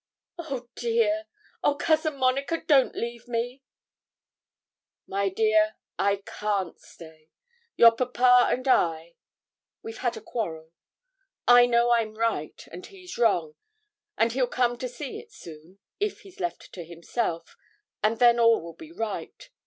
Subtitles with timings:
[0.39, 1.27] 'Oh, dear!
[1.63, 3.61] Oh, Cousin Monica, don't leave me.'
[5.05, 7.29] 'My dear, I can't stay;
[7.75, 9.13] your papa and I
[9.83, 10.71] we've had a quarrel.
[11.47, 13.53] I know I'm right, and he's wrong,
[14.17, 17.55] and he'll come to see it soon, if he's left to himself,
[18.01, 19.51] and then all will be right.